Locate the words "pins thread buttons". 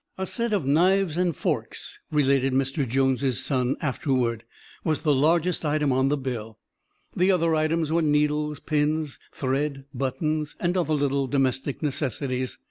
8.59-10.55